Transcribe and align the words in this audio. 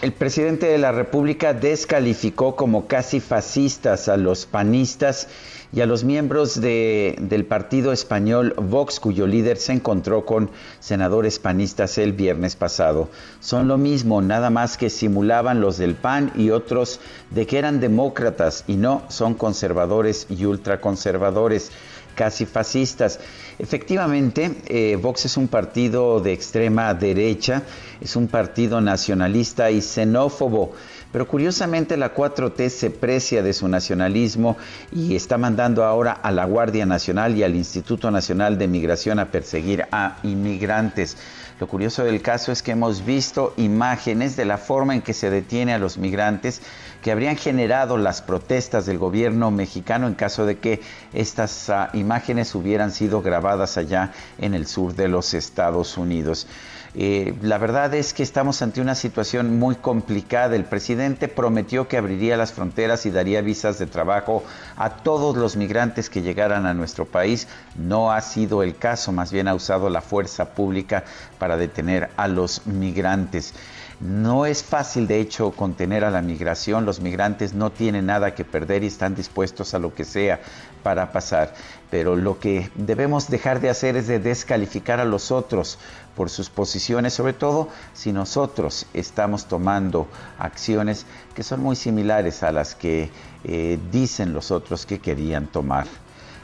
El 0.00 0.12
presidente 0.12 0.66
de 0.66 0.78
la 0.78 0.92
República 0.92 1.54
descalificó 1.54 2.54
como 2.54 2.86
casi 2.86 3.18
fascistas 3.18 4.08
a 4.08 4.16
los 4.16 4.46
panistas 4.46 5.26
y 5.72 5.80
a 5.80 5.86
los 5.86 6.04
miembros 6.04 6.60
de, 6.60 7.16
del 7.20 7.44
partido 7.44 7.92
español 7.92 8.54
Vox, 8.56 9.00
cuyo 9.00 9.26
líder 9.26 9.56
se 9.56 9.72
encontró 9.72 10.24
con 10.24 10.50
senadores 10.78 11.40
panistas 11.40 11.98
el 11.98 12.12
viernes 12.12 12.54
pasado. 12.54 13.08
Son 13.40 13.66
lo 13.66 13.76
mismo, 13.76 14.22
nada 14.22 14.50
más 14.50 14.76
que 14.76 14.88
simulaban 14.88 15.60
los 15.60 15.78
del 15.78 15.96
PAN 15.96 16.30
y 16.36 16.50
otros 16.50 17.00
de 17.30 17.48
que 17.48 17.58
eran 17.58 17.80
demócratas 17.80 18.62
y 18.68 18.76
no 18.76 19.02
son 19.08 19.34
conservadores 19.34 20.28
y 20.30 20.44
ultraconservadores 20.44 21.72
casi 22.18 22.46
fascistas. 22.46 23.20
Efectivamente, 23.60 24.56
eh, 24.66 24.96
Vox 25.00 25.24
es 25.24 25.36
un 25.36 25.46
partido 25.46 26.20
de 26.20 26.32
extrema 26.32 26.92
derecha, 26.92 27.62
es 28.00 28.16
un 28.16 28.28
partido 28.28 28.80
nacionalista 28.80 29.70
y 29.70 29.80
xenófobo. 29.80 30.72
Pero 31.10 31.26
curiosamente 31.26 31.96
la 31.96 32.14
4T 32.14 32.68
se 32.68 32.90
precia 32.90 33.42
de 33.42 33.54
su 33.54 33.66
nacionalismo 33.66 34.58
y 34.92 35.16
está 35.16 35.38
mandando 35.38 35.84
ahora 35.84 36.12
a 36.12 36.30
la 36.30 36.44
Guardia 36.44 36.84
Nacional 36.84 37.34
y 37.34 37.42
al 37.42 37.56
Instituto 37.56 38.10
Nacional 38.10 38.58
de 38.58 38.68
Migración 38.68 39.18
a 39.18 39.30
perseguir 39.30 39.86
a 39.90 40.18
inmigrantes. 40.22 41.16
Lo 41.60 41.66
curioso 41.66 42.04
del 42.04 42.22
caso 42.22 42.52
es 42.52 42.62
que 42.62 42.72
hemos 42.72 43.04
visto 43.04 43.54
imágenes 43.56 44.36
de 44.36 44.44
la 44.44 44.58
forma 44.58 44.94
en 44.94 45.02
que 45.02 45.14
se 45.14 45.30
detiene 45.30 45.72
a 45.72 45.78
los 45.78 45.98
migrantes 45.98 46.60
que 47.02 47.10
habrían 47.10 47.36
generado 47.36 47.96
las 47.96 48.22
protestas 48.22 48.86
del 48.86 48.98
gobierno 48.98 49.50
mexicano 49.50 50.06
en 50.06 50.14
caso 50.14 50.46
de 50.46 50.58
que 50.58 50.80
estas 51.12 51.68
uh, 51.68 51.96
imágenes 51.96 52.54
hubieran 52.54 52.92
sido 52.92 53.22
grabadas 53.22 53.76
allá 53.76 54.12
en 54.38 54.54
el 54.54 54.66
sur 54.66 54.94
de 54.94 55.08
los 55.08 55.34
Estados 55.34 55.96
Unidos. 55.96 56.46
Eh, 56.94 57.34
la 57.42 57.58
verdad 57.58 57.92
es 57.94 58.14
que 58.14 58.22
estamos 58.22 58.62
ante 58.62 58.80
una 58.80 58.94
situación 58.94 59.58
muy 59.58 59.76
complicada. 59.76 60.56
El 60.56 60.64
presidente 60.64 61.28
prometió 61.28 61.88
que 61.88 61.96
abriría 61.96 62.36
las 62.36 62.52
fronteras 62.52 63.06
y 63.06 63.10
daría 63.10 63.40
visas 63.42 63.78
de 63.78 63.86
trabajo 63.86 64.42
a 64.76 64.90
todos 64.90 65.36
los 65.36 65.56
migrantes 65.56 66.10
que 66.10 66.22
llegaran 66.22 66.66
a 66.66 66.74
nuestro 66.74 67.04
país. 67.04 67.48
No 67.76 68.12
ha 68.12 68.20
sido 68.20 68.62
el 68.62 68.76
caso, 68.76 69.12
más 69.12 69.32
bien 69.32 69.48
ha 69.48 69.54
usado 69.54 69.90
la 69.90 70.00
fuerza 70.00 70.54
pública 70.54 71.04
para 71.38 71.56
detener 71.56 72.10
a 72.16 72.28
los 72.28 72.66
migrantes. 72.66 73.54
No 74.00 74.46
es 74.46 74.62
fácil, 74.62 75.08
de 75.08 75.20
hecho, 75.20 75.50
contener 75.50 76.04
a 76.04 76.10
la 76.10 76.22
migración. 76.22 76.86
Los 76.86 77.00
migrantes 77.00 77.52
no 77.54 77.70
tienen 77.70 78.06
nada 78.06 78.32
que 78.32 78.44
perder 78.44 78.84
y 78.84 78.86
están 78.86 79.16
dispuestos 79.16 79.74
a 79.74 79.80
lo 79.80 79.92
que 79.92 80.04
sea 80.04 80.40
para 80.82 81.12
pasar. 81.12 81.54
Pero 81.90 82.16
lo 82.16 82.38
que 82.38 82.70
debemos 82.74 83.28
dejar 83.28 83.60
de 83.60 83.70
hacer 83.70 83.96
es 83.96 84.06
de 84.06 84.18
descalificar 84.18 85.00
a 85.00 85.04
los 85.04 85.30
otros 85.30 85.78
por 86.16 86.30
sus 86.30 86.50
posiciones, 86.50 87.14
sobre 87.14 87.32
todo 87.32 87.68
si 87.94 88.12
nosotros 88.12 88.86
estamos 88.92 89.46
tomando 89.46 90.08
acciones 90.38 91.06
que 91.34 91.42
son 91.42 91.60
muy 91.60 91.76
similares 91.76 92.42
a 92.42 92.52
las 92.52 92.74
que 92.74 93.10
eh, 93.44 93.78
dicen 93.92 94.32
los 94.32 94.50
otros 94.50 94.84
que 94.84 94.98
querían 94.98 95.46
tomar. 95.46 95.86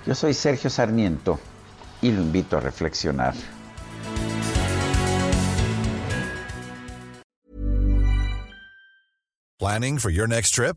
Yo 0.07 0.15
soy 0.15 0.35
Sergio 0.35 0.71
Sarmiento 0.71 1.39
y 2.03 2.13
lo 2.13 2.21
invito 2.21 2.57
a 2.57 2.61
reflexionar. 2.61 3.35
Planning 9.59 9.99
for 9.99 10.11
your 10.11 10.29
next 10.29 10.51
trip? 10.51 10.77